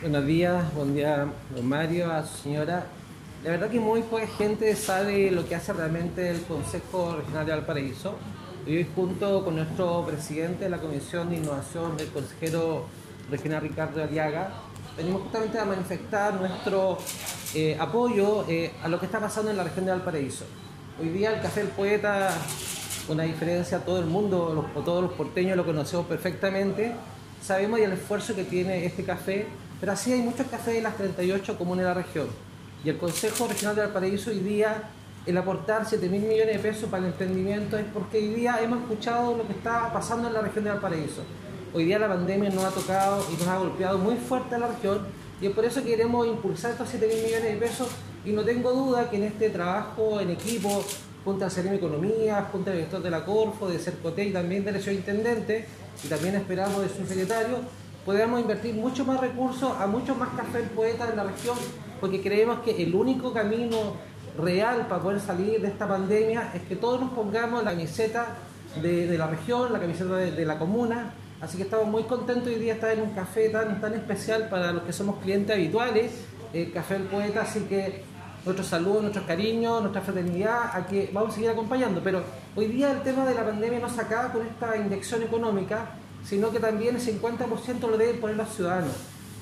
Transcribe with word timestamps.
Buenos 0.00 0.26
días, 0.26 0.72
buen 0.74 0.94
día, 0.94 1.26
don 1.56 1.68
Mario, 1.68 2.12
a 2.12 2.24
su 2.24 2.44
señora. 2.44 2.86
La 3.42 3.50
verdad 3.50 3.68
que 3.68 3.80
muy 3.80 4.02
poca 4.02 4.28
gente 4.28 4.76
sabe 4.76 5.28
lo 5.32 5.44
que 5.44 5.56
hace 5.56 5.72
realmente 5.72 6.30
el 6.30 6.40
Consejo 6.42 7.16
Regional 7.16 7.44
de 7.44 7.50
Valparaíso. 7.50 8.14
Hoy 8.64 8.86
junto 8.94 9.44
con 9.44 9.56
nuestro 9.56 10.06
presidente 10.06 10.64
de 10.64 10.70
la 10.70 10.78
Comisión 10.78 11.30
de 11.30 11.38
Innovación, 11.38 11.96
el 11.98 12.06
consejero 12.10 12.84
regional 13.28 13.62
Ricardo 13.62 14.00
Aliaga, 14.00 14.52
venimos 14.96 15.22
justamente 15.22 15.58
a 15.58 15.64
manifestar 15.64 16.34
nuestro 16.34 16.98
eh, 17.56 17.76
apoyo 17.80 18.44
eh, 18.48 18.70
a 18.80 18.86
lo 18.86 19.00
que 19.00 19.06
está 19.06 19.18
pasando 19.18 19.50
en 19.50 19.56
la 19.56 19.64
región 19.64 19.84
de 19.84 19.90
Valparaíso. 19.90 20.44
Hoy 21.00 21.08
día 21.08 21.34
el 21.34 21.42
Café 21.42 21.64
del 21.64 21.70
Poeta, 21.70 22.30
una 23.08 23.24
diferencia, 23.24 23.80
todo 23.80 23.98
el 23.98 24.06
mundo, 24.06 24.52
los, 24.54 24.84
todos 24.84 25.02
los 25.02 25.12
porteños 25.14 25.56
lo 25.56 25.66
conocemos 25.66 26.06
perfectamente, 26.06 26.94
sabemos 27.42 27.80
el 27.80 27.92
esfuerzo 27.92 28.34
que 28.34 28.44
tiene 28.44 28.84
este 28.84 29.04
café, 29.04 29.46
pero 29.80 29.92
así 29.92 30.12
hay 30.12 30.22
muchos 30.22 30.46
cafés 30.46 30.76
en 30.76 30.84
las 30.84 30.96
38 30.96 31.56
comunes 31.56 31.84
de 31.84 31.88
la 31.88 31.94
región. 31.94 32.28
Y 32.84 32.88
el 32.90 32.98
Consejo 32.98 33.48
Regional 33.48 33.74
de 33.76 33.82
Valparaíso 33.82 34.30
hoy 34.30 34.40
día, 34.40 34.90
el 35.26 35.36
aportar 35.36 35.84
7 35.86 36.08
mil 36.08 36.22
millones 36.22 36.56
de 36.56 36.58
pesos 36.58 36.88
para 36.88 37.04
el 37.04 37.12
emprendimiento 37.12 37.76
es 37.76 37.86
porque 37.92 38.18
hoy 38.18 38.28
día 38.28 38.60
hemos 38.62 38.80
escuchado 38.80 39.36
lo 39.36 39.46
que 39.46 39.52
está 39.52 39.92
pasando 39.92 40.28
en 40.28 40.34
la 40.34 40.40
región 40.40 40.64
de 40.64 40.70
Valparaíso. 40.70 41.22
Hoy 41.74 41.84
día 41.84 41.98
la 41.98 42.08
pandemia 42.08 42.50
nos 42.50 42.64
ha 42.64 42.70
tocado 42.70 43.24
y 43.30 43.36
nos 43.36 43.48
ha 43.48 43.58
golpeado 43.58 43.98
muy 43.98 44.16
fuerte 44.16 44.54
a 44.54 44.58
la 44.58 44.68
región 44.68 45.06
y 45.40 45.46
es 45.46 45.52
por 45.52 45.64
eso 45.64 45.82
que 45.82 45.90
queremos 45.90 46.26
impulsar 46.26 46.72
estos 46.72 46.88
7 46.88 47.06
mil 47.06 47.24
millones 47.24 47.44
de 47.44 47.56
pesos 47.56 47.88
y 48.24 48.32
no 48.32 48.42
tengo 48.42 48.72
duda 48.72 49.08
que 49.10 49.16
en 49.16 49.24
este 49.24 49.50
trabajo 49.50 50.20
en 50.20 50.30
equipo, 50.30 50.84
junto 51.28 51.44
al 51.44 51.52
de 51.52 51.74
Economía, 51.74 52.48
junto 52.50 52.70
al 52.70 52.76
director 52.76 53.02
de 53.02 53.10
la 53.10 53.22
Corfo, 53.22 53.68
de 53.68 53.78
Cercote 53.78 54.24
y 54.24 54.32
también 54.32 54.64
del 54.64 54.80
señor 54.80 54.94
Intendente, 54.94 55.66
y 56.02 56.08
también 56.08 56.36
esperamos 56.36 56.80
de 56.80 56.88
su 56.88 57.06
secretario, 57.06 57.58
podamos 58.06 58.40
invertir 58.40 58.74
mucho 58.74 59.04
más 59.04 59.20
recursos 59.20 59.70
a 59.78 59.86
muchos 59.86 60.16
más 60.16 60.30
cafés 60.30 60.66
poetas 60.74 61.10
en 61.10 61.18
la 61.18 61.24
región, 61.24 61.58
porque 62.00 62.22
creemos 62.22 62.60
que 62.60 62.82
el 62.82 62.94
único 62.94 63.34
camino 63.34 63.76
real 64.38 64.86
para 64.88 65.02
poder 65.02 65.20
salir 65.20 65.60
de 65.60 65.68
esta 65.68 65.86
pandemia 65.86 66.50
es 66.54 66.62
que 66.62 66.76
todos 66.76 66.98
nos 66.98 67.10
pongamos 67.10 67.62
la 67.62 67.72
camiseta 67.72 68.28
de, 68.80 69.18
la 69.18 69.26
región, 69.26 69.70
la 69.70 69.80
camiseta 69.80 70.16
de, 70.16 70.46
la 70.46 70.58
comuna, 70.58 71.12
así 71.42 71.58
que 71.58 71.64
estamos 71.64 71.88
muy 71.88 72.04
contentos 72.04 72.46
hoy 72.46 72.54
día 72.54 72.72
de 72.72 72.78
estar 72.80 72.90
en 72.92 73.02
un 73.02 73.10
café 73.10 73.50
tan, 73.50 73.82
tan 73.82 73.92
especial 73.92 74.48
para 74.48 74.72
los 74.72 74.84
que 74.84 74.94
somos 74.94 75.18
clientes 75.18 75.54
habituales, 75.54 76.10
el 76.54 76.72
Café 76.72 76.94
del 76.94 77.02
Poeta, 77.02 77.42
así 77.42 77.60
que 77.68 78.02
nuestro 78.48 78.64
saludo, 78.64 79.02
nuestro 79.02 79.26
cariño, 79.26 79.80
nuestra 79.80 80.00
fraternidad, 80.00 80.74
a 80.74 80.86
que 80.86 81.10
vamos 81.12 81.32
a 81.32 81.34
seguir 81.34 81.50
acompañando. 81.50 82.00
Pero 82.02 82.22
hoy 82.56 82.66
día 82.66 82.90
el 82.90 83.02
tema 83.02 83.26
de 83.26 83.34
la 83.34 83.44
pandemia 83.44 83.78
no 83.78 83.88
se 83.88 84.00
acaba 84.00 84.32
con 84.32 84.46
esta 84.46 84.76
inyección 84.76 85.22
económica, 85.22 85.90
sino 86.24 86.50
que 86.50 86.58
también 86.58 86.96
el 86.96 87.02
50% 87.02 87.80
lo 87.80 87.98
deben 87.98 88.20
poner 88.20 88.36
los 88.36 88.48
ciudadanos. 88.48 88.92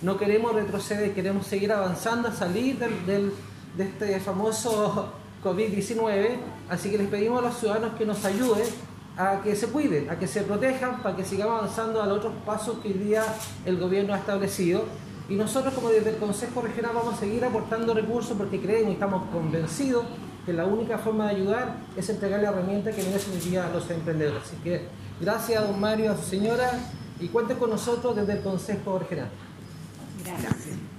No 0.02 0.18
queremos 0.18 0.54
retroceder, 0.54 1.14
queremos 1.14 1.46
seguir 1.46 1.72
avanzando 1.72 2.32
salir 2.32 2.78
del, 2.78 3.32
de 3.76 3.84
este 3.84 4.20
famoso 4.20 5.12
COVID-19, 5.42 6.36
así 6.68 6.90
que 6.90 6.98
les 6.98 7.08
pedimos 7.08 7.38
a 7.38 7.46
los 7.46 7.58
ciudadanos 7.58 7.94
que 7.96 8.04
nos 8.04 8.24
ayuden 8.24 8.66
a 9.16 9.40
que 9.40 9.56
se 9.56 9.68
cuiden, 9.68 10.10
a 10.10 10.18
que 10.18 10.26
se 10.26 10.42
protejan, 10.42 11.02
para 11.02 11.16
que 11.16 11.24
sigamos 11.24 11.62
avanzando 11.62 12.02
a 12.02 12.06
los 12.06 12.18
otros 12.18 12.34
pasos 12.44 12.80
que 12.80 12.88
hoy 12.88 12.94
día 12.94 13.24
el 13.64 13.78
gobierno 13.78 14.12
ha 14.12 14.18
establecido 14.18 14.84
y 15.28 15.34
nosotros 15.34 15.74
como 15.74 15.88
desde 15.88 16.10
el 16.10 16.16
Consejo 16.16 16.62
Regional 16.62 16.92
vamos 16.94 17.14
a 17.14 17.16
seguir 17.18 17.44
aportando 17.44 17.94
recursos 17.94 18.36
porque 18.36 18.60
creemos 18.60 18.90
y 18.90 18.92
estamos 18.94 19.28
convencidos 19.30 20.04
que 20.44 20.52
la 20.52 20.64
única 20.64 20.98
forma 20.98 21.24
de 21.28 21.36
ayudar 21.36 21.76
es 21.96 22.08
entregar 22.08 22.40
la 22.40 22.50
herramienta 22.50 22.92
que 22.92 23.02
merecen 23.02 23.34
hoy 23.34 23.40
día 23.40 23.66
a 23.66 23.70
los 23.70 23.90
emprendedores. 23.90 24.42
Así 24.44 24.56
que 24.62 24.86
gracias 25.20 25.66
don 25.66 25.80
Mario, 25.80 26.12
a 26.12 26.16
su 26.16 26.22
señora 26.22 26.70
y 27.18 27.26
cuenten 27.28 27.58
con 27.58 27.70
nosotros 27.70 28.14
desde 28.14 28.34
el 28.34 28.40
Consejo 28.42 28.98
Regional. 29.00 29.30
Gracias. 30.24 30.95